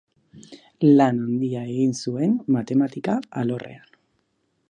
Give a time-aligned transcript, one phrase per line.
[0.99, 3.97] Lan handia egin zuen matematika alorrean.